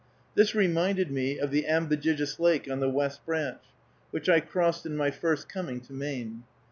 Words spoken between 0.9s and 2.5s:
me of the Ambejijis